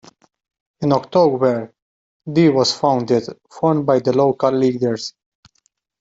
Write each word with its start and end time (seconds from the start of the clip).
In 0.81 0.93
October, 0.93 1.71
the 2.25 2.49
was 2.49 2.73
founded, 2.73 3.23
formed 3.51 3.85
by 3.85 3.99
local 3.99 4.49
leaders. 4.51 5.13